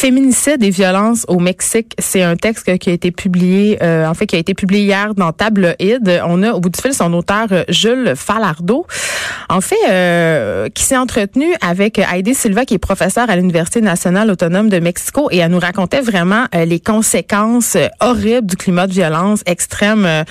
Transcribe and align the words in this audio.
Féminicide 0.00 0.62
et 0.62 0.70
violence 0.70 1.26
au 1.28 1.38
Mexique, 1.38 1.92
c'est 1.98 2.22
un 2.22 2.34
texte 2.34 2.78
qui 2.78 2.88
a 2.88 2.92
été 2.94 3.10
publié, 3.10 3.76
euh, 3.82 4.06
en 4.06 4.14
fait, 4.14 4.24
qui 4.24 4.34
a 4.34 4.38
été 4.38 4.54
publié 4.54 4.84
hier 4.84 5.14
dans 5.14 5.30
Tabloïd. 5.30 6.22
On 6.26 6.42
a 6.42 6.52
au 6.52 6.60
bout 6.60 6.70
du 6.70 6.80
fil 6.80 6.94
son 6.94 7.12
auteur 7.12 7.48
euh, 7.52 7.64
Jules 7.68 8.14
Falardeau, 8.16 8.86
en 9.50 9.60
fait, 9.60 9.76
euh, 9.90 10.70
qui 10.70 10.84
s'est 10.84 10.96
entretenu 10.96 11.54
avec 11.60 11.98
Heidi 11.98 12.34
Silva, 12.34 12.64
qui 12.64 12.72
est 12.72 12.78
professeur 12.78 13.28
à 13.28 13.36
l'Université 13.36 13.82
nationale 13.82 14.30
autonome 14.30 14.70
de 14.70 14.78
Mexico, 14.78 15.28
et 15.30 15.36
elle 15.36 15.50
nous 15.50 15.60
racontait 15.60 16.00
vraiment 16.00 16.46
les 16.54 16.80
conséquences 16.80 17.76
horribles 18.00 18.46
du 18.46 18.56
climat 18.56 18.86
de 18.86 18.94
violence 18.94 19.42
extrême 19.44 20.24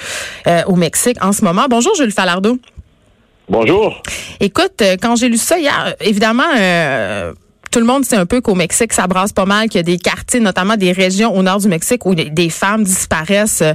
au 0.65 0.75
Mexique 0.77 1.23
en 1.23 1.31
ce 1.31 1.45
moment. 1.45 1.67
Bonjour 1.69 1.93
Jules 1.93 2.11
Falardeau. 2.11 2.57
Bonjour. 3.47 4.01
Écoute, 4.39 4.81
quand 4.99 5.15
j'ai 5.15 5.29
lu 5.29 5.37
ça 5.37 5.59
hier, 5.59 5.93
évidemment 6.01 6.49
tout 7.71 7.79
le 7.79 7.85
monde 7.85 8.03
sait 8.03 8.15
un 8.15 8.25
peu 8.25 8.41
qu'au 8.41 8.55
Mexique, 8.55 8.93
ça 8.93 9.07
brasse 9.07 9.33
pas 9.33 9.45
mal, 9.45 9.69
qu'il 9.69 9.77
y 9.77 9.79
a 9.79 9.83
des 9.83 9.97
quartiers, 9.97 10.39
notamment 10.39 10.75
des 10.75 10.91
régions 10.91 11.35
au 11.35 11.43
nord 11.43 11.59
du 11.59 11.67
Mexique 11.67 12.05
où 12.05 12.15
des 12.15 12.49
femmes 12.49 12.83
disparaissent 12.83 13.61
euh, 13.61 13.73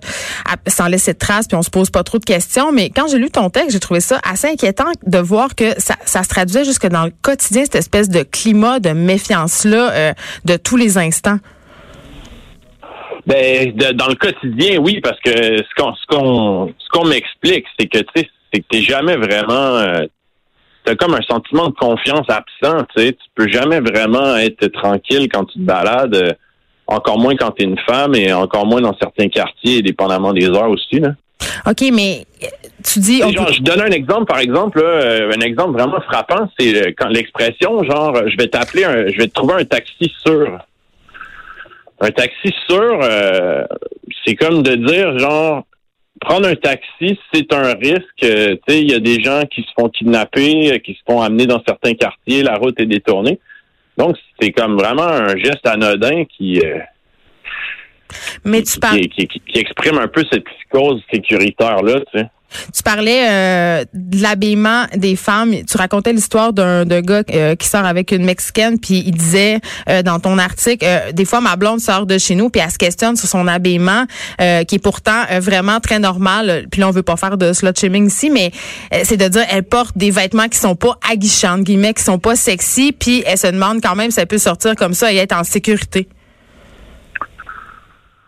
sans 0.66 0.88
laisser 0.88 1.12
de 1.12 1.18
traces, 1.18 1.46
puis 1.46 1.56
on 1.56 1.62
se 1.62 1.70
pose 1.70 1.90
pas 1.90 2.02
trop 2.02 2.18
de 2.18 2.24
questions. 2.24 2.72
Mais 2.72 2.90
quand 2.90 3.08
j'ai 3.08 3.18
lu 3.18 3.30
ton 3.30 3.50
texte, 3.50 3.70
j'ai 3.70 3.80
trouvé 3.80 4.00
ça 4.00 4.20
assez 4.24 4.48
inquiétant 4.48 4.90
de 5.06 5.18
voir 5.18 5.54
que 5.54 5.78
ça, 5.78 5.96
se 6.04 6.28
traduisait 6.28 6.64
jusque 6.64 6.86
dans 6.86 7.04
le 7.04 7.12
quotidien, 7.22 7.62
cette 7.62 7.76
espèce 7.76 8.08
de 8.08 8.22
climat 8.22 8.80
de 8.80 8.90
méfiance-là 8.90 9.92
euh, 9.92 10.12
de 10.44 10.56
tous 10.56 10.76
les 10.76 10.98
instants. 10.98 11.38
Ben, 13.26 13.72
dans 13.74 14.08
le 14.08 14.16
quotidien, 14.16 14.78
oui, 14.78 15.00
parce 15.00 15.18
que 15.20 15.30
ce 15.30 16.88
qu'on 16.92 17.04
m'explique, 17.06 17.64
c'est 17.78 17.86
que 17.86 17.98
tu 17.98 18.06
sais, 18.16 18.28
c'est 18.52 18.60
que 18.60 18.66
t'es 18.70 18.82
jamais 18.82 19.16
vraiment 19.16 19.52
euh, 19.52 20.06
t'as 20.84 20.94
comme 20.94 21.14
un 21.14 21.22
sentiment 21.22 21.68
de 21.68 21.74
confiance 21.74 22.26
absent, 22.28 22.84
tu 22.94 23.02
sais. 23.02 23.12
Tu 23.12 23.24
peux 23.34 23.48
jamais 23.48 23.80
vraiment 23.80 24.36
être 24.36 24.66
tranquille 24.68 25.28
quand 25.32 25.44
tu 25.46 25.58
te 25.58 25.64
balades, 25.64 26.14
euh, 26.14 26.32
encore 26.86 27.18
moins 27.18 27.34
quand 27.36 27.52
tu 27.52 27.62
es 27.62 27.64
une 27.64 27.78
femme 27.78 28.14
et 28.14 28.32
encore 28.32 28.66
moins 28.66 28.82
dans 28.82 28.96
certains 28.98 29.28
quartiers, 29.28 29.82
dépendamment 29.82 30.32
des 30.32 30.48
heures 30.48 30.70
aussi, 30.70 31.00
là. 31.00 31.10
OK, 31.66 31.82
mais 31.92 32.26
euh, 32.42 32.46
tu 32.84 33.00
dis. 33.00 33.20
Je 33.20 33.62
donne 33.62 33.80
un 33.80 33.90
exemple, 33.90 34.26
par 34.26 34.38
exemple, 34.38 34.80
euh, 34.82 35.32
un 35.34 35.40
exemple 35.40 35.78
vraiment 35.78 36.00
frappant, 36.02 36.48
c'est 36.58 36.94
quand 36.98 37.08
l'expression, 37.08 37.82
genre, 37.84 38.16
je 38.26 38.36
vais 38.36 38.48
t'appeler, 38.48 38.84
je 39.12 39.18
vais 39.18 39.28
te 39.28 39.32
trouver 39.32 39.54
un 39.54 39.64
taxi 39.64 40.12
sûr. 40.24 40.58
Un 42.00 42.10
taxi 42.10 42.52
sûr, 42.68 43.00
c'est 44.24 44.34
comme 44.34 44.62
de 44.62 44.74
dire, 44.74 45.18
genre, 45.18 45.64
prendre 46.24 46.48
un 46.48 46.56
taxi, 46.56 47.18
c'est 47.32 47.52
un 47.52 47.74
risque. 47.74 48.24
Euh, 48.24 48.56
tu 48.66 48.74
sais, 48.74 48.80
il 48.80 48.90
y 48.90 48.94
a 48.94 48.98
des 48.98 49.22
gens 49.22 49.42
qui 49.50 49.62
se 49.62 49.70
font 49.78 49.88
kidnapper, 49.88 50.72
euh, 50.72 50.78
qui 50.78 50.94
se 50.94 51.00
font 51.06 51.20
amener 51.20 51.46
dans 51.46 51.62
certains 51.66 51.94
quartiers, 51.94 52.42
la 52.42 52.56
route 52.56 52.78
est 52.80 52.86
détournée. 52.86 53.38
Donc, 53.96 54.16
c'est 54.40 54.50
comme 54.50 54.76
vraiment 54.76 55.06
un 55.06 55.36
geste 55.36 55.66
anodin 55.66 56.24
qui, 56.24 56.60
euh, 56.60 56.80
Mais 58.44 58.62
tu 58.62 58.80
qui, 58.80 59.08
qui, 59.08 59.40
qui, 59.40 59.58
exprime 59.58 59.98
un 59.98 60.08
peu 60.08 60.24
cette 60.32 60.44
psychose 60.44 61.00
sécuritaire-là, 61.12 62.00
tu 62.12 62.18
sais. 62.18 62.26
Tu 62.74 62.82
parlais 62.82 63.26
euh, 63.28 63.84
de 63.92 64.22
l'habillement 64.22 64.84
des 64.96 65.16
femmes. 65.16 65.54
Tu 65.68 65.76
racontais 65.76 66.12
l'histoire 66.12 66.52
d'un 66.52 66.84
gars 66.84 67.22
euh, 67.32 67.54
qui 67.56 67.68
sort 67.68 67.84
avec 67.84 68.12
une 68.12 68.24
mexicaine, 68.24 68.78
puis 68.78 69.02
il 69.06 69.12
disait 69.12 69.60
euh, 69.88 70.02
dans 70.02 70.20
ton 70.20 70.38
article, 70.38 70.86
des 71.12 71.24
fois 71.24 71.40
ma 71.40 71.56
blonde 71.56 71.80
sort 71.80 72.06
de 72.06 72.18
chez 72.18 72.34
nous, 72.34 72.50
puis 72.50 72.62
elle 72.64 72.70
se 72.70 72.78
questionne 72.78 73.16
sur 73.16 73.28
son 73.28 73.46
habillement, 73.46 74.04
qui 74.38 74.74
est 74.74 74.82
pourtant 74.82 75.24
vraiment 75.40 75.80
très 75.80 75.98
normal. 75.98 76.66
Puis 76.70 76.80
là, 76.80 76.88
on 76.88 76.90
veut 76.90 77.02
pas 77.02 77.16
faire 77.16 77.36
de 77.36 77.52
slut 77.52 77.72
shaming 77.78 78.06
ici, 78.06 78.30
mais 78.30 78.50
c'est 79.02 79.16
de 79.16 79.28
dire 79.28 79.44
elle 79.48 79.62
porte 79.62 79.96
des 79.96 80.10
vêtements 80.10 80.48
qui 80.48 80.58
sont 80.58 80.76
pas 80.76 80.98
aguichants, 81.08 81.58
guillemets, 81.58 81.94
qui 81.94 82.02
sont 82.02 82.18
pas 82.18 82.36
sexy, 82.36 82.92
puis 82.92 83.22
elle 83.26 83.38
se 83.38 83.46
demande 83.46 83.80
quand 83.82 83.94
même 83.94 84.10
si 84.10 84.20
elle 84.20 84.26
peut 84.26 84.38
sortir 84.38 84.74
comme 84.76 84.94
ça 84.94 85.12
et 85.12 85.16
être 85.16 85.36
en 85.36 85.44
sécurité. 85.44 86.08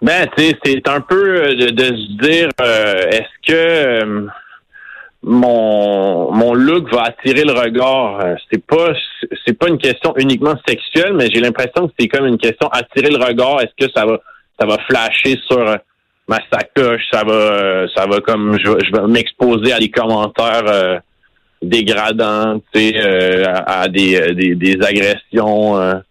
Ben, 0.02 0.28
c'est 0.36 0.88
un 0.88 1.00
peu 1.00 1.42
euh, 1.42 1.70
de, 1.70 1.84
se 1.84 2.22
dire, 2.22 2.48
euh, 2.60 3.08
est-ce 3.08 3.50
que 3.50 3.54
euh, 3.54 4.26
mon 5.22 6.30
mon 6.32 6.52
look 6.52 6.92
va 6.92 7.04
attirer 7.04 7.44
le 7.44 7.52
regard? 7.52 8.22
C'est 8.50 8.64
pas 8.64 8.92
c'est 9.46 9.58
pas 9.58 9.68
une 9.68 9.78
question 9.78 10.14
uniquement 10.16 10.54
sexuelle, 10.68 11.14
mais 11.14 11.28
j'ai 11.32 11.40
l'impression 11.40 11.88
que 11.88 11.94
c'est 11.98 12.08
comme 12.08 12.26
une 12.26 12.36
question 12.36 12.68
attirer 12.68 13.10
le 13.10 13.24
regard. 13.24 13.62
Est-ce 13.62 13.86
que 13.86 13.90
ça 13.94 14.04
va 14.04 14.20
ça 14.60 14.66
va 14.66 14.76
flasher 14.86 15.40
sur 15.46 15.64
ma 16.28 16.38
sacoche? 16.52 17.02
Ça 17.10 17.24
va 17.24 17.86
ça 17.94 18.06
va 18.06 18.20
comme 18.20 18.58
je, 18.58 18.70
je 18.84 18.92
vais 18.92 19.08
m'exposer 19.08 19.72
à 19.72 19.78
des 19.78 19.90
commentaires 19.90 21.00
dégradants, 21.62 22.60
tu 22.74 22.80
sais, 22.80 23.46
à, 23.46 23.88
des, 23.88 24.34
des, 24.34 24.54
des 24.54 24.76
agressions 24.84 26.02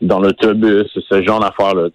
dans 0.00 0.18
l'autobus, 0.18 0.86
ce 1.08 1.22
genre 1.22 1.40
d'affaires-là. 1.40 1.88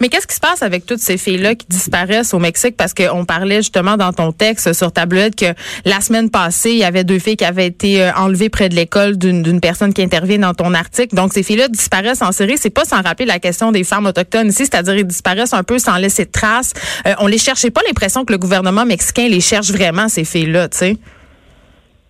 Mais 0.00 0.08
qu'est-ce 0.08 0.26
qui 0.26 0.34
se 0.34 0.40
passe 0.40 0.62
avec 0.62 0.86
toutes 0.86 1.00
ces 1.00 1.18
filles-là 1.18 1.54
qui 1.54 1.66
disparaissent 1.68 2.32
au 2.32 2.38
Mexique? 2.38 2.76
Parce 2.76 2.94
qu'on 2.94 3.24
parlait 3.24 3.56
justement 3.56 3.96
dans 3.96 4.12
ton 4.12 4.32
texte 4.32 4.72
sur 4.72 4.92
tablette 4.92 5.36
que 5.36 5.52
la 5.84 6.00
semaine 6.00 6.30
passée, 6.30 6.70
il 6.70 6.78
y 6.78 6.84
avait 6.84 7.04
deux 7.04 7.18
filles 7.18 7.36
qui 7.36 7.44
avaient 7.44 7.66
été 7.66 8.02
euh, 8.02 8.12
enlevées 8.16 8.48
près 8.48 8.68
de 8.70 8.74
l'école 8.74 9.18
d'une 9.18 9.60
personne 9.60 9.92
qui 9.92 10.02
intervient 10.02 10.38
dans 10.38 10.54
ton 10.54 10.72
article. 10.72 11.14
Donc, 11.14 11.32
ces 11.32 11.42
filles-là 11.42 11.68
disparaissent 11.68 12.22
en 12.22 12.32
série. 12.32 12.56
C'est 12.56 12.70
pas 12.70 12.84
sans 12.84 13.02
rappeler 13.02 13.26
la 13.26 13.38
question 13.38 13.72
des 13.72 13.84
femmes 13.84 14.06
autochtones 14.06 14.48
ici, 14.48 14.64
c'est-à-dire 14.64 14.96
ils 14.96 15.06
disparaissent 15.06 15.54
un 15.54 15.64
peu 15.64 15.78
sans 15.78 15.96
laisser 15.98 16.24
de 16.24 16.30
traces. 16.30 16.72
Euh, 17.06 17.12
on 17.18 17.26
les 17.26 17.38
cherchait 17.38 17.70
pas 17.70 17.82
l'impression 17.86 18.24
que 18.24 18.32
le 18.32 18.38
gouvernement 18.38 18.86
mexicain 18.86 19.28
les 19.28 19.40
cherche 19.40 19.70
vraiment, 19.70 20.08
ces 20.08 20.24
filles-là, 20.24 20.68
tu 20.68 20.78
sais? 20.78 20.96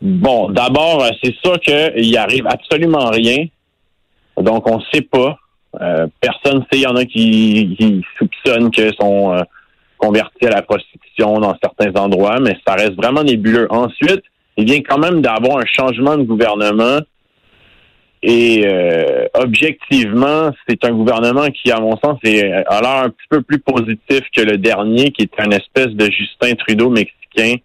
Bon, 0.00 0.48
d'abord, 0.48 1.02
euh, 1.02 1.10
c'est 1.22 1.34
sûr 1.44 1.58
qu'il 1.60 2.16
arrive 2.16 2.46
absolument 2.46 3.10
rien 3.10 3.46
donc, 4.42 4.68
on 4.70 4.78
ne 4.78 4.82
sait 4.92 5.02
pas. 5.02 5.38
Euh, 5.80 6.06
personne 6.20 6.58
ne 6.58 6.62
sait. 6.62 6.78
Il 6.78 6.80
y 6.82 6.86
en 6.86 6.96
a 6.96 7.04
qui, 7.04 7.76
qui 7.78 8.02
soupçonnent 8.18 8.70
qu'elles 8.70 8.94
sont 9.00 9.32
euh, 9.34 9.42
convertis 9.98 10.46
à 10.46 10.50
la 10.50 10.62
prostitution 10.62 11.38
dans 11.38 11.56
certains 11.62 11.92
endroits, 12.00 12.40
mais 12.40 12.56
ça 12.66 12.74
reste 12.74 12.94
vraiment 12.94 13.22
nébuleux. 13.22 13.66
Ensuite, 13.70 14.22
il 14.56 14.64
vient 14.64 14.80
quand 14.80 14.98
même 14.98 15.20
d'avoir 15.20 15.58
un 15.58 15.66
changement 15.66 16.16
de 16.16 16.22
gouvernement. 16.22 17.00
Et 18.22 18.66
euh, 18.66 19.26
objectivement, 19.34 20.50
c'est 20.68 20.84
un 20.84 20.90
gouvernement 20.90 21.48
qui, 21.48 21.70
à 21.70 21.80
mon 21.80 21.96
sens, 21.96 22.18
est, 22.22 22.42
a 22.52 22.80
l'air 22.82 23.04
un 23.04 23.08
petit 23.08 23.26
peu 23.30 23.40
plus 23.40 23.58
positif 23.60 24.20
que 24.36 24.42
le 24.42 24.58
dernier, 24.58 25.10
qui 25.10 25.22
est 25.22 25.40
un 25.40 25.50
espèce 25.50 25.88
de 25.88 26.10
Justin 26.10 26.54
Trudeau 26.56 26.90
mexicain, 26.90 27.56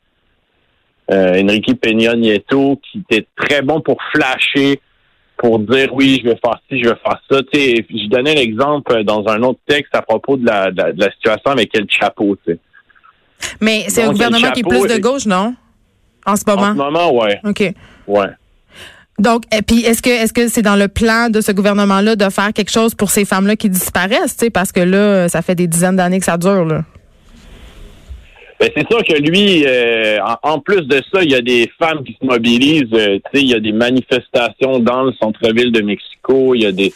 euh, 1.12 1.44
Enrique 1.44 1.80
Peña 1.82 2.16
Nieto, 2.16 2.80
qui 2.84 3.00
était 3.00 3.28
très 3.36 3.62
bon 3.62 3.82
pour 3.82 3.98
flasher 4.14 4.80
pour 5.38 5.59
dire 5.59 5.94
oui, 5.94 6.22
je 6.23 6.29
vais 6.29 6.40
faire 6.44 6.59
ci, 6.69 6.81
je 6.84 6.90
vais 6.90 6.96
faire 7.03 7.22
ça. 7.29 7.41
Tu 7.51 7.59
sais, 7.59 7.85
je 7.90 8.09
donnais 8.09 8.35
l'exemple 8.35 9.03
dans 9.03 9.25
un 9.28 9.41
autre 9.44 9.59
texte 9.68 9.94
à 9.96 10.01
propos 10.01 10.38
de 10.38 10.46
la, 10.46 10.72
de 10.72 10.94
la, 10.97 11.12
situation 11.12 11.51
avec 11.51 11.75
El 11.75 11.88
Chapeau. 11.90 12.38
Tu 12.46 12.53
sais. 12.53 12.59
Mais 13.62 13.85
c'est 13.90 14.03
un 14.03 14.12
gouvernement 14.12 14.51
qui 14.51 14.62
est 14.62 14.63
plus 14.63 14.88
de 14.88 15.00
gauche, 15.00 15.25
non? 15.25 15.56
En 16.25 16.35
ce 16.35 16.44
moment? 16.47 16.62
En 16.62 16.72
ce 16.72 16.78
moment, 16.78 17.13
ouais. 17.13 17.40
OK. 17.44 17.74
Ouais. 18.07 18.28
Donc, 19.19 19.44
et 19.56 19.62
puis 19.62 19.81
est-ce 19.81 20.01
que 20.01 20.09
est-ce 20.09 20.34
que 20.34 20.47
c'est 20.47 20.62
dans 20.62 20.75
le 20.75 20.88
plan 20.88 21.29
de 21.29 21.40
ce 21.40 21.51
gouvernement-là 21.51 22.16
de 22.16 22.29
faire 22.29 22.51
quelque 22.51 22.72
chose 22.72 22.95
pour 22.95 23.12
ces 23.12 23.24
femmes-là 23.24 23.56
qui 23.56 23.69
disparaissent, 23.69 24.38
parce 24.53 24.72
que 24.72 24.81
là, 24.81 25.29
ça 25.29 25.41
fait 25.41 25.56
des 25.56 25.68
dizaines 25.68 25.95
d'années 25.95 26.19
que 26.19 26.25
ça 26.25 26.38
dure, 26.38 26.66
là. 26.66 26.84
Ben, 28.66 28.72
c'est 28.76 28.92
sûr 28.92 29.03
que 29.03 29.22
lui, 29.22 29.64
euh, 29.68 30.18
en, 30.42 30.59
plus 30.59 30.81
de 30.88 31.00
ça, 31.14 31.22
il 31.22 31.31
y 31.31 31.36
a 31.36 31.42
des 31.42 31.72
femmes 31.78 32.03
qui 32.03 32.18
se 32.20 32.26
mobilisent. 32.26 32.94
Euh, 32.94 33.20
tu 33.31 33.40
sais, 33.40 33.44
il 33.44 33.50
y 33.50 33.53
a 33.53 33.59
des 33.59 33.72
manifestations 33.72 34.80
dans 34.80 35.03
le 35.03 35.14
centre-ville 35.22 35.72
de 35.72 35.81
Mexico. 35.81 36.56
Il 36.56 36.62
y 36.62 36.66
a 36.66 36.72
des, 36.72 36.92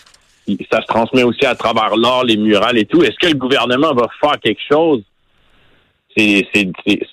ça 0.71 0.81
se 0.81 0.87
transmet 0.87 1.21
aussi 1.21 1.45
à 1.45 1.53
travers 1.53 1.95
l'art, 1.95 2.23
les 2.23 2.37
murales 2.37 2.79
et 2.79 2.85
tout. 2.85 3.03
Est-ce 3.03 3.17
que 3.19 3.27
le 3.27 3.37
gouvernement 3.37 3.93
va 3.93 4.07
faire 4.19 4.39
quelque 4.39 4.61
chose? 4.67 5.03
C'est 6.17 6.43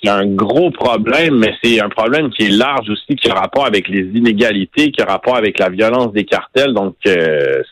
un 0.07 0.27
gros 0.27 0.71
problème, 0.71 1.37
mais 1.37 1.55
c'est 1.63 1.81
un 1.81 1.91
problème 1.91 2.31
qui 2.31 2.45
est 2.45 2.49
large 2.49 2.89
aussi, 2.89 3.15
qui 3.15 3.29
a 3.29 3.35
rapport 3.35 3.67
avec 3.67 3.89
les 3.89 4.05
inégalités, 4.15 4.91
qui 4.91 5.03
a 5.03 5.05
rapport 5.05 5.37
avec 5.37 5.59
la 5.59 5.69
violence 5.69 6.13
des 6.13 6.25
cartels. 6.25 6.73
Donc, 6.73 6.97
euh, 7.07 7.63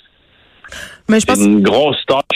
mais 1.09 1.19
je 1.19 1.27
pense 1.27 1.39
une 1.39 1.63
grosse 1.63 2.05
tâche 2.07 2.34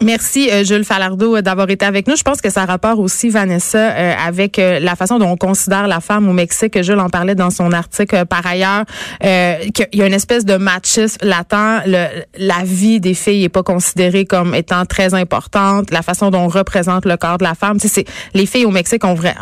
Merci 0.00 0.50
euh, 0.50 0.64
Jules 0.64 0.84
Falardeau 0.84 1.36
euh, 1.36 1.42
d'avoir 1.42 1.70
été 1.70 1.84
avec 1.84 2.08
nous. 2.08 2.16
Je 2.16 2.22
pense 2.22 2.40
que 2.40 2.50
ça 2.50 2.64
rapport 2.64 2.98
aussi 2.98 3.28
Vanessa 3.28 3.78
euh, 3.78 4.14
avec 4.26 4.56
la 4.58 4.96
façon 4.96 5.18
dont 5.18 5.30
on 5.30 5.36
considère 5.36 5.86
la 5.86 6.00
femme 6.00 6.28
au 6.28 6.32
Mexique. 6.32 6.82
Jules 6.82 6.98
en 6.98 7.08
parlait 7.08 7.34
dans 7.34 7.50
son 7.50 7.72
article 7.72 8.26
par 8.26 8.46
ailleurs 8.46 8.84
qu'il 9.20 9.86
y 9.92 10.02
a 10.02 10.06
une 10.06 10.12
espèce 10.12 10.44
de 10.44 10.56
machisme 10.56 11.18
latent. 11.22 11.82
Le, 11.86 12.06
la 12.38 12.64
vie 12.64 13.00
des 13.00 13.14
filles 13.14 13.44
est 13.44 13.48
pas 13.48 13.62
considérée 13.62 14.24
comme 14.24 14.54
étant 14.54 14.84
très 14.84 15.14
importante. 15.14 15.90
La 15.90 16.02
façon 16.02 16.30
dont 16.30 16.42
on 16.42 16.48
représente 16.48 17.04
le 17.04 17.16
corps 17.16 17.38
de 17.38 17.44
la 17.44 17.54
femme, 17.54 17.78
c'est 17.78 18.04
les 18.34 18.46
filles 18.46 18.64
au 18.64 18.70
Mexique 18.70 19.04
ont 19.04 19.14
vrai. 19.14 19.34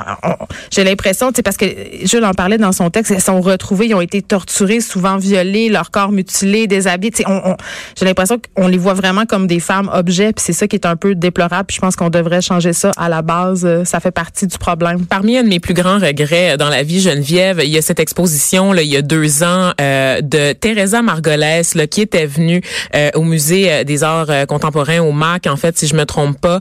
J'ai 0.70 0.84
l'impression, 0.84 1.32
parce 1.44 1.56
que 1.56 1.66
Jules 2.04 2.24
en 2.24 2.34
parlait 2.34 2.58
dans 2.58 2.72
son 2.72 2.90
texte, 2.90 3.12
elles 3.12 3.20
sont 3.20 3.40
retrouvées, 3.40 3.86
ils 3.86 3.94
ont 3.94 4.00
été 4.00 4.22
torturées, 4.22 4.80
souvent 4.80 5.16
violées, 5.16 5.68
leur 5.68 5.90
corps 5.90 6.12
mutilé, 6.12 6.66
déshabillé. 6.66 7.12
On, 7.26 7.40
on, 7.52 7.56
j'ai 7.98 8.04
l'impression 8.04 8.38
qu'on 8.54 8.68
les 8.68 8.78
voit 8.78 8.94
vraiment 8.94 9.24
comme 9.26 9.46
des 9.46 9.60
femmes 9.60 9.69
puis 10.14 10.32
c'est 10.36 10.52
ça 10.52 10.66
qui 10.66 10.76
est 10.76 10.86
un 10.86 10.96
peu 10.96 11.14
déplorable. 11.14 11.66
Puis 11.66 11.76
je 11.76 11.80
pense 11.80 11.96
qu'on 11.96 12.10
devrait 12.10 12.42
changer 12.42 12.72
ça 12.72 12.90
à 12.96 13.08
la 13.08 13.22
base. 13.22 13.64
Euh, 13.64 13.84
ça 13.84 14.00
fait 14.00 14.10
partie 14.10 14.46
du 14.46 14.58
problème. 14.58 15.06
Parmi 15.06 15.38
un 15.38 15.42
de 15.42 15.48
mes 15.48 15.60
plus 15.60 15.74
grands 15.74 15.98
regrets 15.98 16.56
dans 16.56 16.68
la 16.68 16.82
vie, 16.82 17.00
Geneviève, 17.00 17.60
il 17.62 17.70
y 17.70 17.78
a 17.78 17.82
cette 17.82 18.00
exposition 18.00 18.72
là, 18.72 18.82
il 18.82 18.88
y 18.88 18.96
a 18.96 19.02
deux 19.02 19.42
ans 19.42 19.72
euh, 19.80 20.20
de 20.20 20.52
Teresa 20.52 21.02
Margolès 21.02 21.74
là, 21.74 21.86
qui 21.86 22.00
était 22.00 22.26
venue 22.26 22.62
euh, 22.94 23.10
au 23.14 23.22
musée 23.22 23.84
des 23.84 24.02
arts 24.02 24.46
contemporains 24.48 25.00
au 25.00 25.12
MAC, 25.12 25.46
en 25.46 25.56
fait, 25.56 25.78
si 25.78 25.86
je 25.86 25.94
me 25.94 26.04
trompe 26.04 26.40
pas, 26.40 26.60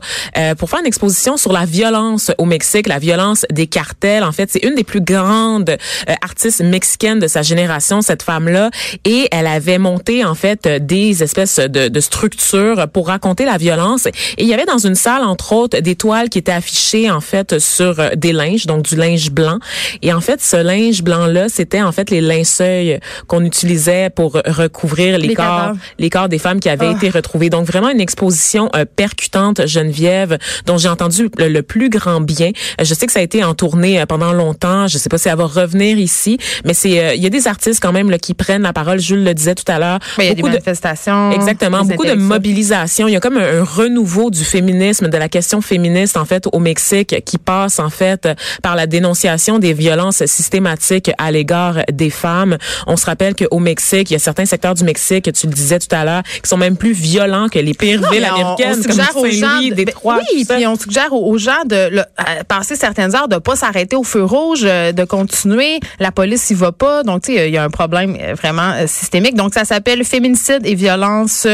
pour 0.58 0.70
faire 0.70 0.80
une 0.80 0.86
exposition 0.86 1.36
sur 1.36 1.52
la 1.52 1.64
violence 1.64 2.30
au 2.38 2.44
Mexique, 2.44 2.86
la 2.86 2.98
violence 2.98 3.44
des 3.50 3.66
cartels. 3.66 4.24
En 4.24 4.32
fait, 4.32 4.50
c'est 4.50 4.64
une 4.64 4.74
des 4.74 4.84
plus 4.84 5.00
grandes 5.00 5.76
artistes 6.22 6.62
mexicaines 6.62 7.18
de 7.18 7.26
sa 7.26 7.42
génération, 7.42 8.02
cette 8.02 8.22
femme-là, 8.22 8.70
et 9.04 9.28
elle 9.30 9.46
avait 9.46 9.78
monté 9.78 10.24
en 10.24 10.34
fait 10.34 10.68
des 10.68 11.22
espèces 11.22 11.58
de, 11.58 11.88
de 11.88 12.00
structures 12.00 12.88
pour 12.92 12.99
raconter 13.06 13.44
la 13.44 13.56
violence. 13.56 14.06
Et 14.06 14.12
il 14.38 14.46
y 14.46 14.54
avait 14.54 14.64
dans 14.64 14.78
une 14.78 14.94
salle, 14.94 15.22
entre 15.22 15.52
autres, 15.52 15.78
des 15.78 15.96
toiles 15.96 16.28
qui 16.28 16.38
étaient 16.38 16.52
affichées 16.52 17.10
en 17.10 17.20
fait 17.20 17.58
sur 17.58 18.00
euh, 18.00 18.10
des 18.16 18.32
linges, 18.32 18.66
donc 18.66 18.82
du 18.82 18.96
linge 18.96 19.30
blanc. 19.30 19.58
Et 20.02 20.12
en 20.12 20.20
fait, 20.20 20.42
ce 20.42 20.56
linge 20.56 21.02
blanc-là, 21.02 21.48
c'était 21.48 21.82
en 21.82 21.92
fait 21.92 22.10
les 22.10 22.20
linceuils 22.20 23.00
qu'on 23.26 23.44
utilisait 23.44 24.10
pour 24.10 24.32
recouvrir 24.32 25.18
les, 25.18 25.34
corps, 25.34 25.72
les 25.98 26.10
corps 26.10 26.28
des 26.28 26.38
femmes 26.38 26.60
qui 26.60 26.68
avaient 26.68 26.88
ah. 26.88 26.96
été 26.96 27.10
retrouvées. 27.10 27.50
Donc 27.50 27.66
vraiment 27.66 27.90
une 27.90 28.00
exposition 28.00 28.70
euh, 28.76 28.84
percutante, 28.84 29.66
Geneviève, 29.66 30.38
dont 30.66 30.78
j'ai 30.78 30.88
entendu 30.88 31.30
le, 31.38 31.60
plus 31.62 31.90
grand 31.90 32.20
bien. 32.20 32.50
Euh, 32.80 32.84
je 32.84 32.94
sais 32.94 33.06
que 33.06 33.12
ça 33.12 33.20
a 33.20 33.22
été 33.22 33.44
en 33.44 33.54
tournée 33.54 34.02
pendant 34.08 34.32
longtemps. 34.32 34.88
Je 34.88 34.98
sais 34.98 35.08
pas 35.08 35.18
si 35.18 35.28
elle 35.28 35.36
va 35.36 35.46
revenir 35.46 35.98
ici, 35.98 36.38
mais 36.64 36.74
c'est 36.74 36.90
il 36.90 37.22
y 37.22 37.26
a 37.26 37.30
des 37.30 37.46
artistes 37.46 37.80
quand 37.82 37.92
même 37.92 38.10
là, 38.10 38.18
qui 38.18 38.34
prennent 38.34 38.62
la 38.62 38.72
parole. 38.72 38.98
Jules 38.98 39.24
le 39.24 39.34
disait 39.34 39.54
tout 39.54 39.70
à 39.70 39.78
l'heure. 39.78 39.98
Il 40.18 40.24
y 40.24 40.28
a 40.28 40.34
des 40.34 40.42
manifestations. 40.42 41.32
exactement, 41.32 41.84
beaucoup 41.84 42.06
de 42.06 42.14
mobilisation. 42.14 42.89
Il 42.98 43.12
y 43.12 43.16
a 43.16 43.20
comme 43.20 43.36
un, 43.36 43.62
renouveau 43.62 44.30
du 44.30 44.44
féminisme, 44.44 45.08
de 45.08 45.16
la 45.16 45.28
question 45.28 45.60
féministe 45.60 46.16
en 46.16 46.24
fait 46.24 46.44
au 46.52 46.58
Mexique, 46.58 47.22
qui 47.24 47.38
passe 47.38 47.78
en 47.78 47.90
fait 47.90 48.28
par 48.62 48.76
la 48.76 48.86
dénonciation 48.86 49.58
des 49.58 49.72
violences 49.72 50.24
systématiques 50.26 51.10
à 51.18 51.30
l'égard 51.30 51.78
des 51.92 52.10
femmes. 52.10 52.58
On 52.86 52.96
se 52.96 53.06
rappelle 53.06 53.34
qu'au 53.34 53.58
Mexique, 53.58 54.10
il 54.10 54.14
y 54.14 54.16
a 54.16 54.20
certains 54.20 54.46
secteurs 54.46 54.74
du 54.74 54.84
Mexique, 54.84 55.32
tu 55.32 55.46
le 55.46 55.52
disais 55.52 55.78
tout 55.78 55.94
à 55.94 56.04
l'heure, 56.04 56.22
qui 56.22 56.48
sont 56.48 56.56
même 56.56 56.76
plus 56.76 56.92
violents 56.92 57.48
que 57.48 57.58
les 57.58 57.74
pires 57.74 58.10
villes 58.10 58.24
américaines, 58.24 58.82
comme 58.82 58.92
Saint-Louis, 58.92 59.72
Détroit. 59.72 60.18
Oui, 60.32 60.44
puis 60.48 60.66
on 60.66 60.76
suggère 60.76 61.12
aux 61.12 61.38
gens 61.38 61.64
de 61.66 61.88
le, 61.90 62.02
passer 62.48 62.76
certaines 62.76 63.14
heures, 63.14 63.28
de 63.28 63.38
pas 63.38 63.56
s'arrêter 63.56 63.96
au 63.96 64.04
feu 64.04 64.24
rouge, 64.24 64.60
euh, 64.64 64.92
de 64.92 65.04
continuer. 65.04 65.80
La 65.98 66.12
police 66.12 66.50
y 66.50 66.54
va 66.54 66.72
pas, 66.72 67.02
donc 67.02 67.22
tu 67.22 67.34
sais, 67.34 67.48
il 67.48 67.54
y 67.54 67.58
a 67.58 67.64
un 67.64 67.70
problème 67.70 68.16
euh, 68.20 68.34
vraiment 68.34 68.72
euh, 68.72 68.86
systémique. 68.86 69.34
Donc 69.34 69.54
ça 69.54 69.64
s'appelle 69.64 70.04
féminicide 70.04 70.60
et 70.64 70.74
violence 70.74 71.46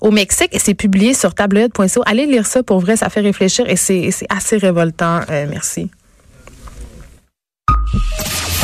au 0.00 0.10
Mexique. 0.10 0.50
C'est 0.64 0.74
publié 0.74 1.12
sur 1.12 1.34
tabloïd.co. 1.34 2.02
Allez 2.06 2.24
lire 2.24 2.46
ça 2.46 2.62
pour 2.62 2.78
vrai, 2.78 2.96
ça 2.96 3.08
fait 3.08 3.20
réfléchir 3.20 3.68
et 3.68 3.74
c'est 3.74 4.12
assez 4.28 4.58
révoltant. 4.58 5.22
Euh, 5.28 5.46
merci. 5.50 5.90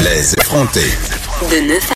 Les 0.04 0.34
effrontés. 0.34 0.92
De 1.50 1.88